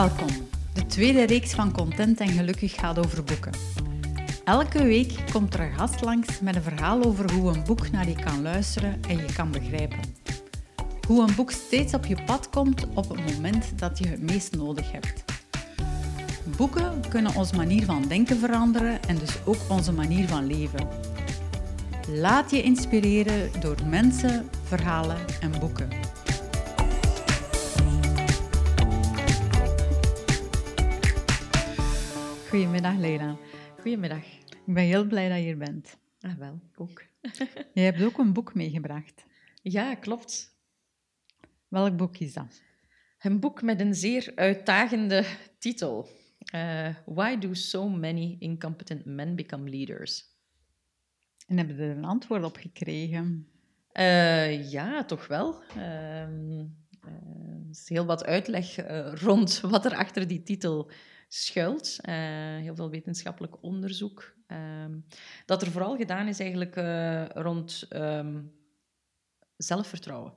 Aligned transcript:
Welkom. 0.00 0.48
De 0.74 0.86
tweede 0.86 1.26
reeks 1.26 1.52
van 1.52 1.72
Content 1.72 2.20
en 2.20 2.28
Gelukkig 2.28 2.74
gaat 2.74 2.98
over 2.98 3.24
boeken. 3.24 3.52
Elke 4.44 4.82
week 4.82 5.14
komt 5.32 5.54
er 5.54 5.60
een 5.60 5.78
gast 5.78 6.00
langs 6.00 6.40
met 6.40 6.56
een 6.56 6.62
verhaal 6.62 7.04
over 7.04 7.32
hoe 7.32 7.54
een 7.54 7.64
boek 7.64 7.90
naar 7.90 8.08
je 8.08 8.14
kan 8.14 8.42
luisteren 8.42 9.00
en 9.08 9.16
je 9.16 9.32
kan 9.34 9.50
begrijpen. 9.50 9.98
Hoe 11.06 11.28
een 11.28 11.34
boek 11.34 11.50
steeds 11.50 11.94
op 11.94 12.06
je 12.06 12.16
pad 12.26 12.50
komt 12.50 12.86
op 12.94 13.08
het 13.08 13.34
moment 13.34 13.78
dat 13.78 13.98
je 13.98 14.06
het 14.06 14.20
meest 14.20 14.56
nodig 14.56 14.92
hebt. 14.92 15.24
Boeken 16.56 17.02
kunnen 17.08 17.34
onze 17.34 17.56
manier 17.56 17.84
van 17.84 18.04
denken 18.08 18.38
veranderen 18.38 19.02
en 19.02 19.18
dus 19.18 19.38
ook 19.44 19.60
onze 19.68 19.92
manier 19.92 20.28
van 20.28 20.46
leven. 20.46 20.88
Laat 22.08 22.50
je 22.50 22.62
inspireren 22.62 23.50
door 23.60 23.76
mensen, 23.86 24.48
verhalen 24.64 25.18
en 25.40 25.52
boeken. 25.60 25.88
Goedemiddag, 32.50 32.96
Leila. 32.96 33.36
Goedemiddag. 33.80 34.24
Ik 34.66 34.74
ben 34.74 34.84
heel 34.84 35.04
blij 35.04 35.28
dat 35.28 35.36
je 35.36 35.42
hier 35.42 35.56
bent. 35.56 35.96
Ah, 36.20 36.34
wel, 36.38 36.60
ik 36.72 36.80
ook. 36.80 37.02
Je 37.74 37.80
hebt 37.80 38.02
ook 38.02 38.18
een 38.18 38.32
boek 38.32 38.54
meegebracht. 38.54 39.24
Ja, 39.62 39.94
klopt. 39.94 40.56
Welk 41.68 41.96
boek 41.96 42.16
is 42.16 42.32
dat? 42.32 42.62
Een 43.18 43.40
boek 43.40 43.62
met 43.62 43.80
een 43.80 43.94
zeer 43.94 44.32
uitdagende 44.34 45.24
titel. 45.58 46.08
Uh, 46.54 46.88
Why 47.06 47.38
do 47.38 47.54
so 47.54 47.88
many 47.88 48.36
incompetent 48.38 49.04
men 49.04 49.36
become 49.36 49.70
leaders? 49.70 50.24
En 51.46 51.56
hebben 51.56 51.76
je 51.76 51.82
er 51.82 51.96
een 51.96 52.04
antwoord 52.04 52.44
op 52.44 52.56
gekregen? 52.56 53.48
Uh, 53.92 54.70
ja, 54.70 55.04
toch 55.04 55.26
wel. 55.26 55.62
Uh, 55.76 56.60
er 57.00 57.68
is 57.70 57.88
heel 57.88 58.06
wat 58.06 58.24
uitleg 58.24 58.76
rond 59.20 59.60
wat 59.60 59.84
er 59.84 59.94
achter 59.94 60.26
die 60.26 60.42
titel 60.42 60.90
schuilt. 61.32 61.96
Uh, 62.08 62.14
heel 62.56 62.74
veel 62.74 62.90
wetenschappelijk 62.90 63.62
onderzoek. 63.62 64.34
Uh, 64.48 64.58
dat 65.46 65.62
er 65.62 65.70
vooral 65.70 65.96
gedaan 65.96 66.28
is 66.28 66.40
eigenlijk 66.40 66.76
uh, 66.76 67.28
rond 67.28 67.86
um, 67.90 68.52
zelfvertrouwen. 69.56 70.32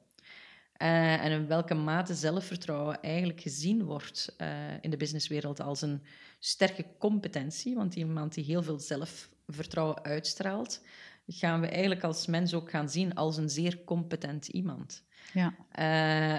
Uh, 0.78 1.24
en 1.24 1.32
in 1.32 1.48
welke 1.48 1.74
mate 1.74 2.14
zelfvertrouwen 2.14 3.02
eigenlijk 3.02 3.42
gezien 3.42 3.84
wordt 3.84 4.36
in 4.82 4.90
de 4.90 4.98
businesswereld 4.98 5.62
als 5.62 5.82
een 5.82 6.02
sterke 6.40 6.86
competentie. 6.98 7.76
Want 7.76 7.96
iemand 7.96 8.34
die 8.34 8.44
heel 8.44 8.64
veel 8.64 8.80
zelfvertrouwen 8.80 10.04
uitstraalt, 10.04 10.82
gaan 11.28 11.62
we 11.62 11.68
eigenlijk 11.68 12.04
als 12.04 12.28
mens 12.28 12.54
ook 12.54 12.70
gaan 12.70 12.90
zien 12.90 13.16
als 13.16 13.38
een 13.38 13.50
zeer 13.50 13.84
competent 13.84 14.48
iemand. 14.48 15.04
Ja. 15.34 15.56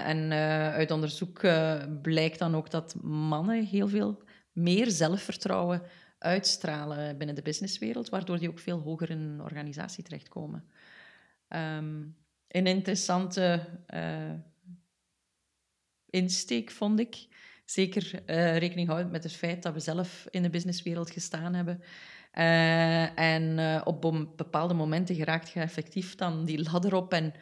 en 0.03 0.31
uit 0.73 0.91
onderzoek 0.91 1.41
blijkt 2.01 2.39
dan 2.39 2.55
ook 2.55 2.71
dat 2.71 2.95
mannen 3.01 3.65
heel 3.65 3.87
veel 3.87 4.23
meer 4.55 4.91
zelfvertrouwen 4.91 5.81
uitstralen 6.17 7.17
binnen 7.17 7.35
de 7.35 7.41
businesswereld, 7.41 8.09
waardoor 8.09 8.39
die 8.39 8.49
ook 8.49 8.59
veel 8.59 8.79
hoger 8.79 9.09
in 9.09 9.19
een 9.19 9.41
organisatie 9.41 10.03
terechtkomen. 10.03 10.63
Um, 11.49 12.17
een 12.47 12.67
interessante 12.67 13.67
uh, 13.93 14.31
insteek 16.09 16.71
vond 16.71 16.99
ik. 16.99 17.27
Zeker 17.65 18.23
uh, 18.25 18.57
rekening 18.57 18.87
houden 18.87 19.11
met 19.11 19.23
het 19.23 19.33
feit 19.33 19.63
dat 19.63 19.73
we 19.73 19.79
zelf 19.79 20.27
in 20.29 20.41
de 20.41 20.49
businesswereld 20.49 21.11
gestaan 21.11 21.53
hebben. 21.53 21.81
Uh, 22.33 23.19
en 23.19 23.85
op 23.85 24.01
bepaalde 24.35 24.73
momenten 24.73 25.15
geraakt 25.15 25.49
je 25.49 25.59
effectief 25.59 26.15
dan 26.15 26.45
die 26.45 26.63
ladder 26.63 26.93
op 26.93 27.13
en 27.13 27.33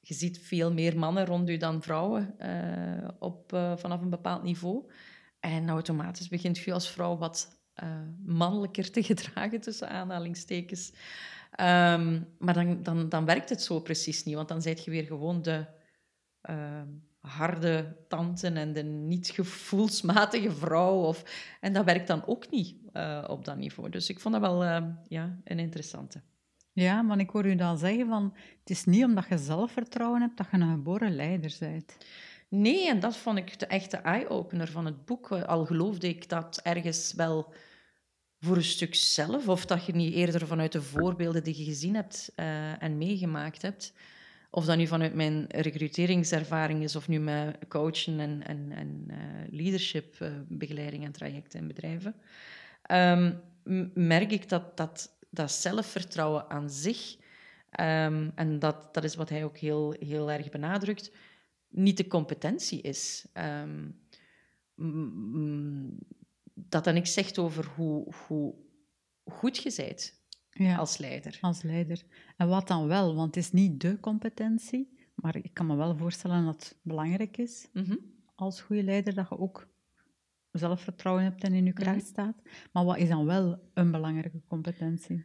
je 0.00 0.14
ziet 0.14 0.38
veel 0.38 0.72
meer 0.72 0.98
mannen 0.98 1.26
rond 1.26 1.48
u 1.48 1.56
dan 1.56 1.82
vrouwen 1.82 2.36
op, 3.18 3.48
vanaf 3.76 4.00
een 4.00 4.10
bepaald 4.10 4.42
niveau. 4.42 4.90
En 5.46 5.68
automatisch 5.68 6.28
begint 6.28 6.58
je 6.58 6.72
als 6.72 6.90
vrouw 6.90 7.16
wat 7.16 7.60
uh, 7.82 7.88
mannelijker 8.24 8.90
te 8.90 9.02
gedragen, 9.12 9.60
tussen 9.60 9.88
aanhalingstekens. 9.88 10.92
Um, 11.60 12.26
maar 12.38 12.54
dan, 12.54 12.82
dan, 12.82 13.08
dan 13.08 13.24
werkt 13.24 13.48
het 13.48 13.62
zo 13.62 13.80
precies 13.80 14.24
niet, 14.24 14.34
want 14.34 14.48
dan 14.48 14.62
zijt 14.62 14.84
je 14.84 14.90
weer 14.90 15.04
gewoon 15.04 15.42
de 15.42 15.66
uh, 16.50 16.82
harde 17.20 17.96
tante 18.08 18.48
en 18.48 18.72
de 18.72 18.82
niet 18.82 19.30
gevoelsmatige 19.30 20.50
vrouw. 20.50 20.94
Of, 20.94 21.22
en 21.60 21.72
dat 21.72 21.84
werkt 21.84 22.06
dan 22.06 22.26
ook 22.26 22.50
niet 22.50 22.76
uh, 22.92 23.24
op 23.28 23.44
dat 23.44 23.56
niveau. 23.56 23.90
Dus 23.90 24.08
ik 24.08 24.20
vond 24.20 24.34
dat 24.34 24.42
wel 24.42 24.64
uh, 24.64 24.86
ja, 25.08 25.40
een 25.44 25.58
interessante. 25.58 26.20
Ja, 26.72 27.02
maar 27.02 27.18
ik 27.18 27.30
hoor 27.30 27.46
u 27.46 27.54
dan 27.54 27.78
zeggen 27.78 28.06
van 28.06 28.34
het 28.60 28.70
is 28.70 28.84
niet 28.84 29.04
omdat 29.04 29.28
je 29.28 29.38
zelfvertrouwen 29.38 30.20
hebt 30.20 30.36
dat 30.36 30.46
je 30.50 30.56
een 30.56 30.70
geboren 30.70 31.14
leider 31.14 31.56
bent. 31.60 31.96
Nee, 32.48 32.88
en 32.88 33.00
dat 33.00 33.16
vond 33.16 33.38
ik 33.38 33.58
de 33.58 33.66
echte 33.66 33.96
eye-opener 33.96 34.68
van 34.68 34.84
het 34.84 35.04
boek. 35.04 35.32
Al 35.32 35.64
geloofde 35.64 36.08
ik 36.08 36.28
dat 36.28 36.60
ergens 36.62 37.12
wel 37.12 37.54
voor 38.40 38.56
een 38.56 38.64
stuk 38.64 38.94
zelf, 38.94 39.48
of 39.48 39.66
dat 39.66 39.86
je 39.86 39.94
niet 39.94 40.14
eerder 40.14 40.46
vanuit 40.46 40.72
de 40.72 40.82
voorbeelden 40.82 41.44
die 41.44 41.58
je 41.58 41.64
gezien 41.64 41.94
hebt 41.94 42.32
uh, 42.36 42.82
en 42.82 42.98
meegemaakt 42.98 43.62
hebt, 43.62 43.92
of 44.50 44.64
dat 44.64 44.76
nu 44.76 44.86
vanuit 44.86 45.14
mijn 45.14 45.44
recruteringservaring 45.48 46.82
is, 46.82 46.96
of 46.96 47.08
nu 47.08 47.18
met 47.18 47.56
coachen 47.68 48.20
en, 48.20 48.46
en, 48.46 48.72
en 48.72 49.04
uh, 49.10 49.16
leadership 49.50 50.16
uh, 50.20 50.28
begeleiding 50.48 51.04
en 51.04 51.12
trajecten 51.12 51.60
in 51.60 51.66
bedrijven, 51.66 52.14
um, 52.90 53.40
merk 53.94 54.30
ik 54.30 54.48
dat, 54.48 54.76
dat 54.76 55.16
dat 55.30 55.52
zelfvertrouwen 55.52 56.50
aan 56.50 56.70
zich, 56.70 57.16
um, 57.80 58.32
en 58.34 58.58
dat, 58.58 58.94
dat 58.94 59.04
is 59.04 59.14
wat 59.14 59.28
hij 59.28 59.44
ook 59.44 59.56
heel, 59.56 59.96
heel 59.98 60.30
erg 60.30 60.48
benadrukt, 60.48 61.10
niet 61.76 61.96
de 61.96 62.06
competentie 62.06 62.80
is. 62.80 63.26
Um, 63.34 64.00
dat 66.54 66.84
dan 66.84 66.94
niks 66.94 67.12
zegt 67.12 67.38
over 67.38 67.66
hoe, 67.76 68.14
hoe 68.26 68.54
goed 69.24 69.56
je 69.56 69.72
bent 69.76 70.20
ja, 70.50 70.76
als 70.76 70.98
leider. 70.98 71.38
Als 71.40 71.62
leider. 71.62 72.02
En 72.36 72.48
wat 72.48 72.68
dan 72.68 72.86
wel? 72.86 73.14
Want 73.14 73.34
het 73.34 73.44
is 73.44 73.52
niet 73.52 73.80
de 73.80 74.00
competentie, 74.00 74.98
maar 75.14 75.36
ik 75.36 75.54
kan 75.54 75.66
me 75.66 75.76
wel 75.76 75.96
voorstellen 75.96 76.44
dat 76.44 76.54
het 76.54 76.76
belangrijk 76.82 77.36
is 77.36 77.68
mm 77.72 77.84
-hmm. 77.84 77.98
als 78.34 78.60
goede 78.60 78.82
leider 78.82 79.14
dat 79.14 79.28
je 79.28 79.38
ook 79.38 79.68
zelfvertrouwen 80.50 81.24
hebt 81.24 81.44
en 81.44 81.52
in 81.52 81.64
je 81.64 81.72
kracht 81.72 81.96
mhm. 81.96 82.06
staat. 82.06 82.42
Maar 82.72 82.84
wat 82.84 82.96
is 82.96 83.08
dan 83.08 83.24
wel 83.24 83.70
een 83.74 83.90
belangrijke 83.90 84.42
competentie? 84.46 85.24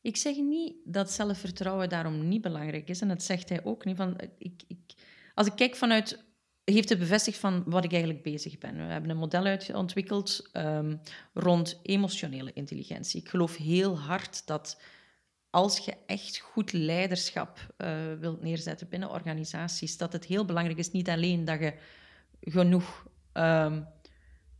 Ik 0.00 0.16
zeg 0.16 0.36
niet 0.36 0.76
dat 0.84 1.10
zelfvertrouwen 1.10 1.88
daarom 1.88 2.28
niet 2.28 2.42
belangrijk 2.42 2.88
is. 2.88 3.00
En 3.00 3.08
dat 3.08 3.22
zegt 3.22 3.48
hij 3.48 3.64
ook 3.64 3.84
niet. 3.84 3.96
Van, 3.96 4.16
ik, 4.38 4.62
ik, 4.66 4.94
als 5.40 5.48
ik 5.48 5.56
kijk 5.56 5.76
vanuit, 5.76 6.24
heeft 6.64 6.88
het 6.88 6.98
bevestigd 6.98 7.38
van 7.38 7.62
wat 7.66 7.84
ik 7.84 7.92
eigenlijk 7.92 8.22
bezig 8.22 8.58
ben. 8.58 8.76
We 8.76 8.92
hebben 8.92 9.10
een 9.10 9.16
model 9.16 9.58
ontwikkeld 9.72 10.50
um, 10.52 11.00
rond 11.34 11.80
emotionele 11.82 12.52
intelligentie. 12.52 13.20
Ik 13.20 13.28
geloof 13.28 13.56
heel 13.56 13.98
hard 13.98 14.46
dat 14.46 14.80
als 15.50 15.78
je 15.78 15.96
echt 16.06 16.38
goed 16.38 16.72
leiderschap 16.72 17.74
uh, 17.78 17.88
wilt 18.18 18.42
neerzetten 18.42 18.88
binnen 18.88 19.10
organisaties, 19.10 19.96
dat 19.96 20.12
het 20.12 20.24
heel 20.24 20.44
belangrijk 20.44 20.78
is 20.78 20.90
niet 20.90 21.08
alleen 21.08 21.44
dat 21.44 21.60
je 21.60 21.74
genoeg 22.40 23.06
um, 23.32 23.86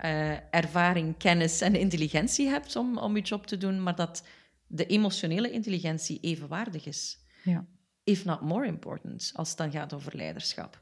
uh, 0.04 0.54
ervaring, 0.54 1.16
kennis 1.16 1.60
en 1.60 1.74
intelligentie 1.74 2.48
hebt 2.48 2.76
om, 2.76 2.98
om 2.98 3.16
je 3.16 3.22
job 3.22 3.46
te 3.46 3.56
doen, 3.56 3.82
maar 3.82 3.96
dat 3.96 4.26
de 4.66 4.86
emotionele 4.86 5.50
intelligentie 5.50 6.20
evenwaardig 6.20 6.86
is. 6.86 7.18
Ja 7.44 7.66
if 8.10 8.24
not 8.24 8.40
more 8.40 8.66
important, 8.66 9.32
als 9.34 9.48
het 9.48 9.58
dan 9.58 9.70
gaat 9.70 9.92
over 9.92 10.16
leiderschap. 10.16 10.80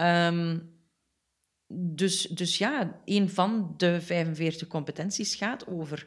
Um, 0.00 0.70
dus, 1.74 2.22
dus 2.22 2.58
ja, 2.58 3.00
een 3.04 3.30
van 3.30 3.74
de 3.76 4.00
45 4.00 4.68
competenties 4.68 5.34
gaat 5.34 5.66
over 5.66 6.06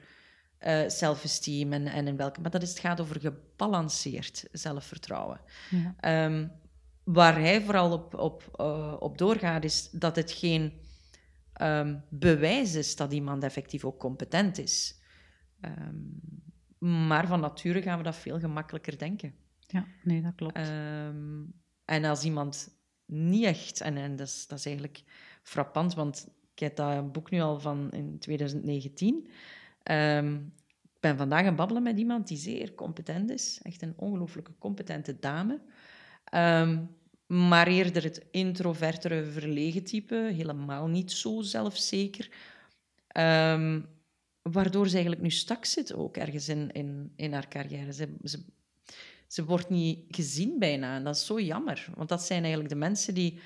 uh, 0.59 0.83
self-esteem 0.87 1.73
en, 1.73 1.87
en 1.87 2.07
in 2.07 2.17
welke... 2.17 2.41
Maar 2.41 2.51
dat 2.51 2.61
is, 2.61 2.69
het 2.69 2.79
gaat 2.79 3.01
over 3.01 3.19
gebalanceerd 3.19 4.47
zelfvertrouwen. 4.51 5.41
Ja. 5.69 6.25
Um, 6.25 6.51
waar 7.03 7.39
hij 7.39 7.61
vooral 7.61 7.91
op, 7.91 8.13
op, 8.13 8.57
uh, 8.61 8.95
op 8.99 9.17
doorgaat, 9.17 9.63
is 9.63 9.89
dat 9.89 10.15
het 10.15 10.31
geen 10.31 10.73
um, 11.61 12.03
bewijs 12.09 12.75
is 12.75 12.95
dat 12.95 13.13
iemand 13.13 13.43
effectief 13.43 13.85
ook 13.85 13.99
competent 13.99 14.57
is. 14.57 14.99
maar 16.79 17.27
van 17.27 17.39
nature 17.39 17.81
gaan 17.81 17.97
we 17.97 18.03
dat 18.03 18.15
veel 18.15 18.39
gemakkelijker 18.39 18.97
denken. 18.97 19.35
Ja, 19.75 19.85
nee, 20.03 20.21
dat 20.21 20.35
klopt. 20.35 20.57
Um, 20.57 21.53
en 21.85 22.05
als 22.05 22.23
iemand 22.23 22.77
niet 23.05 23.43
echt, 23.43 23.81
en, 23.81 23.97
en 23.97 24.15
dat, 24.15 24.27
is, 24.27 24.47
dat 24.47 24.57
is 24.59 24.65
eigenlijk 24.65 25.03
frappant, 25.43 25.93
want 25.93 26.27
ik 26.53 26.59
heb 26.59 26.75
dat 26.75 27.11
boek 27.11 27.31
nu 27.31 27.39
al 27.41 27.59
van 27.59 27.91
in 27.91 28.19
2019. 28.19 29.15
Um, 29.15 29.25
ehm, 29.83 30.35
ik 30.83 30.99
ben 30.99 31.17
vandaag 31.17 31.45
aan 31.45 31.55
babbelen 31.55 31.83
met 31.83 31.97
iemand 31.97 32.27
die 32.27 32.37
zeer 32.37 32.73
competent 32.75 33.29
is, 33.29 33.59
echt 33.63 33.81
een 33.81 33.93
ongelooflijke 33.95 34.57
competente 34.57 35.19
dame. 35.19 35.61
Um, 36.33 36.89
maar 37.27 37.67
eerder 37.67 38.03
het 38.03 38.25
introvertere, 38.31 39.25
verlegen 39.25 39.83
type, 39.83 40.15
helemaal 40.15 40.87
niet 40.87 41.11
zo 41.11 41.41
zelfzeker. 41.41 42.29
Waardoor 44.51 44.87
ze 44.87 44.93
eigenlijk 44.93 45.21
nu 45.21 45.29
stak 45.29 45.65
zit 45.65 45.93
ook 45.93 46.17
ergens 46.17 46.49
in, 46.49 46.71
in, 46.71 47.13
in 47.15 47.33
haar 47.33 47.47
carrière. 47.47 47.93
Ze, 47.93 48.15
ze 48.23 48.45
ze 49.27 49.45
wordt 49.45 49.69
niet 49.69 50.03
gezien 50.07 50.59
bijna. 50.59 50.95
En 50.95 51.03
dat 51.03 51.15
is 51.15 51.25
zo 51.25 51.39
jammer. 51.39 51.87
Want 51.95 52.09
dat 52.09 52.23
zijn 52.23 52.41
eigenlijk 52.41 52.73
de 52.73 52.79
mensen 52.79 53.13
die 53.13 53.39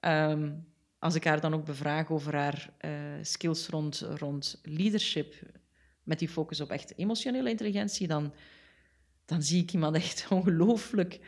um, 0.00 0.66
als 1.02 1.14
ik 1.14 1.24
haar 1.24 1.40
dan 1.40 1.54
ook 1.54 1.64
bevraag 1.64 2.10
over 2.10 2.34
haar 2.36 2.72
eh, 2.78 2.90
skills 3.22 3.68
rond, 3.68 3.98
rond 4.00 4.60
leadership, 4.62 5.34
met 6.02 6.18
die 6.18 6.28
focus 6.28 6.60
op 6.60 6.70
echt 6.70 6.96
emotionele 6.96 7.50
intelligentie, 7.50 8.06
dan, 8.06 8.32
dan 9.24 9.42
zie 9.42 9.62
ik 9.62 9.72
iemand 9.72 9.96
echt 9.96 10.26
ongelooflijk 10.30 11.20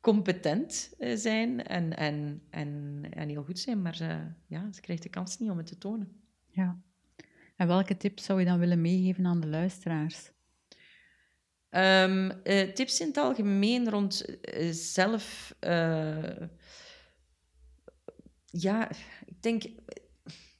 competent 0.00 0.94
eh, 0.98 1.16
zijn 1.16 1.64
en, 1.64 1.96
en, 1.96 2.42
en, 2.50 3.02
en 3.10 3.28
heel 3.28 3.44
goed 3.44 3.58
zijn, 3.58 3.82
maar 3.82 3.96
ze, 3.96 4.18
ja, 4.46 4.72
ze 4.72 4.80
krijgt 4.80 5.02
de 5.02 5.08
kans 5.08 5.38
niet 5.38 5.50
om 5.50 5.56
het 5.56 5.66
te 5.66 5.78
tonen. 5.78 6.20
Ja. 6.50 6.80
En 7.56 7.66
welke 7.66 7.96
tips 7.96 8.24
zou 8.24 8.38
je 8.40 8.46
dan 8.46 8.58
willen 8.58 8.80
meegeven 8.80 9.26
aan 9.26 9.40
de 9.40 9.46
luisteraars? 9.46 10.30
Um, 11.76 12.30
uh, 12.44 12.62
tips 12.72 13.00
in 13.00 13.06
het 13.06 13.16
algemeen 13.16 13.90
rond 13.90 14.24
uh, 14.28 14.68
zelf. 14.72 15.54
Uh, 15.60 16.48
ja, 18.46 18.90
ik 19.24 19.42
denk 19.42 19.62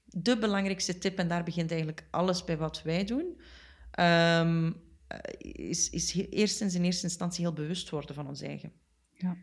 de 0.04 0.38
belangrijkste 0.38 0.98
tip, 0.98 1.18
en 1.18 1.28
daar 1.28 1.44
begint 1.44 1.70
eigenlijk 1.70 2.06
alles 2.10 2.44
bij 2.44 2.56
wat 2.56 2.82
wij 2.82 3.04
doen, 3.04 3.40
um, 4.00 4.76
is, 5.38 5.90
is 5.90 6.14
eerstens 6.14 6.74
in 6.74 6.84
eerste 6.84 7.06
instantie 7.06 7.44
heel 7.44 7.52
bewust 7.52 7.90
worden 7.90 8.14
van 8.14 8.28
ons 8.28 8.40
eigen. 8.40 8.72
Ja. 9.12 9.36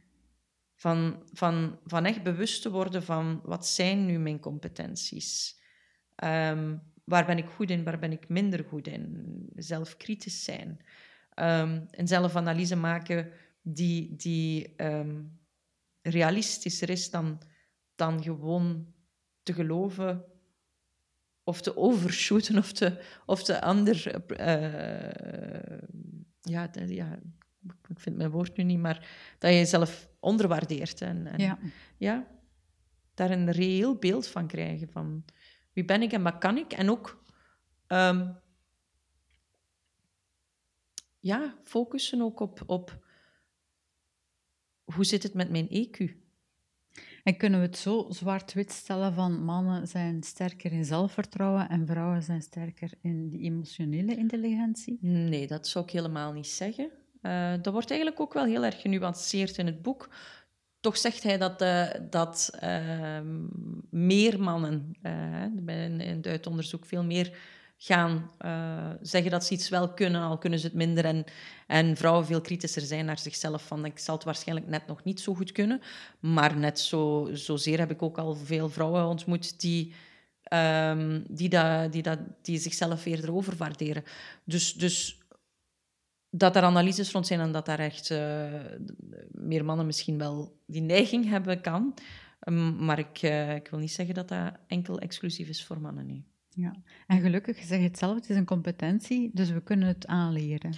Van, 0.76 1.24
van, 1.32 1.80
van 1.86 2.06
echt 2.06 2.24
bewust 2.24 2.62
te 2.62 2.72
worden 2.72 3.04
van 3.04 3.42
wat 3.44 3.68
zijn 3.68 4.06
nu 4.06 4.20
mijn 4.20 4.40
competenties? 4.40 5.62
Um, 6.24 6.82
waar 7.04 7.26
ben 7.26 7.38
ik 7.38 7.50
goed 7.50 7.70
in, 7.70 7.84
waar 7.84 8.00
ben 8.00 8.12
ik 8.12 8.30
minder 8.30 8.64
goed 8.64 8.88
in? 8.88 9.50
Zelfkritisch 9.56 10.44
zijn. 10.44 10.80
Um, 11.36 11.86
een 11.92 12.08
zelfanalyse 12.08 12.76
maken 12.76 13.32
die, 13.62 14.16
die 14.16 14.74
um, 14.78 15.40
realistischer 16.02 16.90
is 16.90 17.10
dan, 17.10 17.42
dan 17.96 18.24
gewoon 18.24 18.94
te 19.44 19.54
geloven 19.54 20.26
of 21.44 21.62
te 21.62 21.78
overshooten 21.78 22.58
of 22.58 22.72
te, 22.72 23.04
of 23.26 23.44
te 23.44 23.62
ander. 23.62 24.24
Uh, 24.40 25.78
ja, 26.42 26.70
ja, 26.86 27.20
ik 27.88 28.00
vind 28.00 28.18
mijn 28.18 28.30
woord 28.30 28.58
nu 28.58 28.64
niet, 28.64 28.80
maar 28.80 29.08
dat 29.38 29.52
je 29.52 29.58
jezelf 29.58 30.10
onderwaardeert. 30.20 31.02
En, 31.02 31.28
en 31.28 31.40
ja. 31.40 31.60
ja. 31.98 32.28
daar 33.14 33.32
een 33.32 33.52
reëel 33.52 33.96
beeld 33.96 34.28
van 34.28 34.48
krijgen 34.48 34.90
van 34.90 35.26
wie 35.74 35.86
ben 35.86 36.02
ik 36.02 36.12
en 36.12 36.24
wat 36.24 36.38
kan 36.38 36.58
ik. 36.58 36.74
En 36.74 36.90
ook 36.90 37.24
um, 37.88 38.36
ja, 41.24 41.56
focussen 41.64 42.22
ook 42.22 42.40
op, 42.40 42.64
op 42.66 43.06
hoe 44.84 45.06
zit 45.06 45.24
het 45.24 45.34
met 45.34 45.50
mijn 45.50 45.68
EQ. 45.70 46.12
En 47.24 47.38
kunnen 47.38 47.60
we 47.60 47.66
het 47.66 47.78
zo 47.78 48.06
zwart-wit 48.10 48.72
stellen 48.72 49.14
van 49.14 49.44
mannen 49.44 49.88
zijn 49.88 50.24
sterker 50.24 50.72
in 50.72 50.86
zelfvertrouwen 50.86 51.70
en 51.70 51.88
vrouwen 51.88 52.24
zijn 52.24 52.42
sterker 52.42 52.92
in 53.02 53.30
die 53.30 53.42
emotionele 53.42 54.16
intelligentie? 54.16 54.98
Nee, 55.02 55.48
dat 55.48 55.68
zou 55.68 55.86
ik 55.86 55.92
helemaal 55.92 56.34
niet 56.34 56.48
zeggen. 56.48 56.90
Uh, 57.22 57.54
dat 57.62 57.74
wordt 57.74 57.90
eigenlijk 57.90 58.22
ook 58.22 58.34
wel 58.34 58.46
heel 58.46 58.66
erg 58.66 58.82
genuanceerd 58.82 59.58
in 59.58 59.66
het 59.66 59.82
boek. 59.82 60.10
Toch 60.80 60.98
zegt 60.98 61.24
hij 61.24 61.38
dat, 61.38 61.62
uh, 61.62 61.90
dat 62.10 62.58
uh, 62.64 63.20
meer 63.90 64.40
mannen, 64.40 64.96
in 66.00 66.20
het 66.22 66.48
onderzoek 66.48 66.86
veel 66.86 67.04
meer 67.04 67.38
gaan 67.86 68.32
zeggen 69.02 69.32
dat 69.32 69.46
ze 69.46 69.54
iets 69.54 69.70
wel 69.70 69.94
kunnen, 69.94 70.22
al 70.22 70.38
kunnen 70.38 70.60
ze 70.60 70.66
het 70.66 70.76
minder. 70.76 71.06
En, 71.06 71.24
en 71.68 71.98
vrouwen 71.98 72.26
veel 72.26 72.42
kritischer 72.42 72.82
zijn 72.82 73.06
naar 73.06 73.20
zichzelf. 73.20 73.68
Van, 73.68 73.86
ik 73.86 74.00
zal 74.00 74.16
het 74.16 74.24
waarschijnlijk 74.24 74.68
net 74.68 74.88
nog 74.88 75.04
niet 75.04 75.20
zo 75.20 75.34
goed 75.34 75.52
kunnen. 75.52 75.82
Maar 76.20 76.58
net 76.58 76.80
zo, 76.80 77.30
zozeer 77.34 77.80
heb 77.80 77.92
ik 77.92 78.02
ook 78.02 78.18
al 78.18 78.36
veel 78.36 78.70
vrouwen 78.70 79.06
ontmoet 79.06 79.60
die, 79.60 79.94
um, 80.54 81.26
die, 81.30 81.50
dat, 81.50 81.92
die, 81.92 82.02
dat, 82.02 82.20
die 82.42 82.60
zichzelf 82.60 83.06
eerder 83.06 83.34
overwaarderen. 83.34 84.04
Dus, 84.44 84.74
dus 84.74 85.18
dat 86.30 86.56
er 86.56 86.64
analyses 86.64 87.12
rond 87.12 87.28
zijn 87.28 87.40
en 87.40 87.52
dat 87.52 87.66
daar 87.66 87.80
echt 87.80 88.10
uh, 88.10 88.20
meer 89.32 89.66
mannen 89.66 89.86
misschien 89.86 90.18
wel 90.18 90.60
die 90.66 90.82
neiging 90.82 91.30
hebben, 91.30 91.62
kan. 91.62 91.94
Um, 92.48 92.86
maar 92.86 93.00
ik, 93.00 93.22
uh, 93.22 93.56
ik 93.56 93.68
wil 93.68 93.80
niet 93.80 93.92
zeggen 93.92 94.16
dat 94.16 94.28
dat 94.28 94.54
enkel 94.68 95.00
exclusief 95.00 95.48
is 95.48 95.66
voor 95.66 95.82
mannen, 95.82 96.06
nee. 96.06 96.32
Ja, 96.56 96.76
en 97.08 97.22
gelukkig, 97.22 97.58
zeg 97.58 97.78
je 97.78 97.84
het 97.84 97.98
zelf, 97.98 98.16
het 98.16 98.30
is 98.30 98.36
een 98.36 98.46
competentie, 98.46 99.32
dus 99.34 99.50
we 99.50 99.64
kunnen 99.64 99.88
het 99.88 100.08
aanleren. 100.08 100.74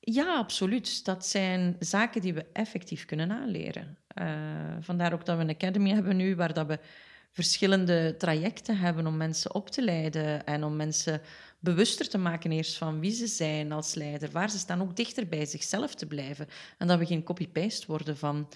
Ja, 0.00 0.36
absoluut. 0.36 1.04
Dat 1.04 1.26
zijn 1.26 1.76
zaken 1.78 2.20
die 2.20 2.34
we 2.34 2.46
effectief 2.52 3.04
kunnen 3.04 3.30
aanleren. 3.30 3.98
Uh, 4.18 4.76
vandaar 4.80 5.12
ook 5.12 5.24
dat 5.24 5.36
we 5.36 5.42
een 5.42 5.50
academy 5.50 5.90
hebben 5.90 6.16
nu, 6.16 6.36
waar 6.36 6.54
dat 6.54 6.66
we 6.66 6.78
verschillende 7.30 8.14
trajecten 8.18 8.78
hebben 8.78 9.06
om 9.06 9.16
mensen 9.16 9.54
op 9.54 9.70
te 9.70 9.82
leiden 9.82 10.46
en 10.46 10.64
om 10.64 10.76
mensen 10.76 11.20
bewuster 11.58 12.08
te 12.08 12.18
maken 12.18 12.52
eerst 12.52 12.76
van 12.76 13.00
wie 13.00 13.10
ze 13.10 13.26
zijn 13.26 13.72
als 13.72 13.94
leider, 13.94 14.30
waar 14.30 14.50
ze 14.50 14.58
staan, 14.58 14.82
ook 14.82 14.96
dichter 14.96 15.28
bij 15.28 15.46
zichzelf 15.46 15.94
te 15.94 16.06
blijven. 16.06 16.48
En 16.78 16.86
dat 16.86 16.98
we 16.98 17.06
geen 17.06 17.22
copy-paste 17.22 17.86
worden 17.86 18.16
van, 18.16 18.48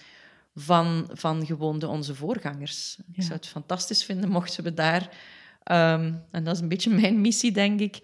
van, 0.55 1.09
van 1.11 1.45
gewoon 1.45 1.79
de 1.79 1.87
onze 1.87 2.15
voorgangers. 2.15 2.97
Ik 3.13 3.23
zou 3.23 3.33
het 3.33 3.47
fantastisch 3.47 4.03
vinden 4.03 4.29
mochten 4.29 4.63
we 4.63 4.73
daar, 4.73 5.09
um, 5.71 6.23
en 6.31 6.43
dat 6.43 6.55
is 6.55 6.61
een 6.61 6.67
beetje 6.67 6.89
mijn 7.01 7.21
missie, 7.21 7.51
denk 7.51 7.79
ik, 7.79 7.99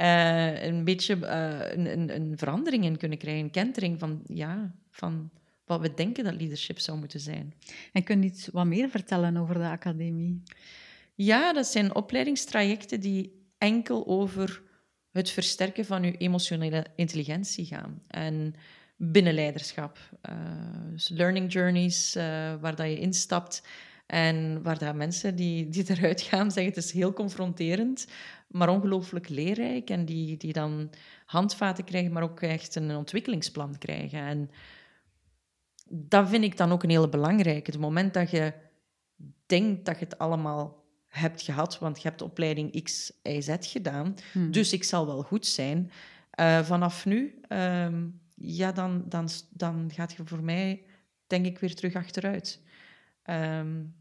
uh, 0.00 0.62
een 0.62 0.84
beetje 0.84 1.16
uh, 1.16 1.72
een, 1.72 1.92
een, 1.92 2.14
een, 2.14 2.38
verandering 2.38 2.84
in 2.84 2.96
kunnen 2.96 3.18
krijgen, 3.18 3.44
een 3.44 3.50
kentering 3.50 3.98
van, 3.98 4.22
ja, 4.26 4.74
van 4.90 5.30
wat 5.64 5.80
we 5.80 5.94
denken 5.94 6.24
dat 6.24 6.34
leadership 6.34 6.78
zou 6.78 6.98
moeten 6.98 7.20
zijn. 7.20 7.54
En 7.92 8.02
kun 8.02 8.22
je 8.22 8.28
iets 8.28 8.48
wat 8.48 8.66
meer 8.66 8.88
vertellen 8.88 9.36
over 9.36 9.54
de 9.54 9.68
academie? 9.68 10.42
Ja, 11.14 11.52
dat 11.52 11.66
zijn 11.66 11.94
opleidingstrajecten 11.94 13.00
die 13.00 13.48
enkel 13.58 14.06
over 14.06 14.62
het 15.12 15.30
versterken 15.30 15.84
van 15.84 16.02
je 16.02 16.16
emotionele 16.16 16.86
intelligentie 16.96 17.64
gaan. 17.66 18.02
En 18.06 18.54
binnenleiderschap. 18.96 19.98
Uh, 20.30 20.36
dus 20.90 21.08
learning 21.08 21.52
journeys, 21.52 22.14
waar 22.60 22.76
dat 22.76 22.86
je 22.86 22.98
instapt 22.98 23.62
en 24.10 24.62
waar 24.62 24.78
dat 24.78 24.94
mensen 24.94 25.36
die, 25.36 25.68
die 25.68 25.90
eruit 25.90 26.20
gaan 26.20 26.50
zeggen 26.50 26.72
het 26.74 26.84
is 26.84 26.92
heel 26.92 27.12
confronterend, 27.12 28.06
maar 28.48 28.68
ongelooflijk 28.68 29.28
leerrijk. 29.28 29.90
En 29.90 30.04
die, 30.04 30.36
die 30.36 30.52
dan 30.52 30.90
handvaten 31.26 31.84
krijgen, 31.84 32.12
maar 32.12 32.22
ook 32.22 32.40
echt 32.40 32.74
een 32.74 32.96
ontwikkelingsplan 32.96 33.78
krijgen. 33.78 34.20
En 34.20 34.50
dat 35.88 36.28
vind 36.28 36.44
ik 36.44 36.56
dan 36.56 36.72
ook 36.72 36.82
een 36.82 36.90
hele 36.90 37.08
belangrijke. 37.08 37.70
Het 37.70 37.80
moment 37.80 38.14
dat 38.14 38.30
je 38.30 38.52
denkt 39.46 39.84
dat 39.84 39.98
je 39.98 40.04
het 40.04 40.18
allemaal 40.18 40.84
hebt 41.08 41.42
gehad, 41.42 41.78
want 41.78 42.02
je 42.02 42.08
hebt 42.08 42.22
opleiding 42.22 42.82
X, 42.82 43.12
Y, 43.22 43.40
Z 43.40 43.56
gedaan, 43.60 44.14
hmm. 44.32 44.50
dus 44.50 44.72
ik 44.72 44.84
zal 44.84 45.06
wel 45.06 45.22
goed 45.22 45.46
zijn. 45.46 45.90
Uh, 46.40 46.62
vanaf 46.62 47.04
nu, 47.04 47.40
um, 47.48 48.20
ja, 48.34 48.72
dan, 48.72 49.04
dan, 49.06 49.28
dan 49.50 49.90
gaat 49.94 50.12
je 50.12 50.22
voor 50.24 50.42
mij, 50.42 50.82
denk 51.26 51.46
ik, 51.46 51.58
weer 51.58 51.74
terug 51.74 51.94
achteruit. 51.94 52.62
Um, 53.24 53.98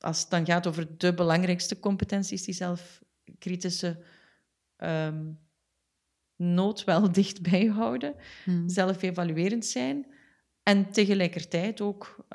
als 0.00 0.20
het 0.20 0.30
dan 0.30 0.46
gaat 0.46 0.66
over 0.66 0.98
de 0.98 1.14
belangrijkste 1.14 1.80
competenties, 1.80 2.44
die 2.44 2.54
zelfkritische 2.54 4.02
um, 4.76 5.38
nood 6.36 6.84
wel 6.84 7.12
dichtbij 7.22 7.66
houden, 7.66 8.14
hmm. 8.44 8.68
zelf-evaluerend 8.68 9.66
zijn 9.66 10.06
en 10.62 10.90
tegelijkertijd 10.90 11.80
ook 11.80 12.26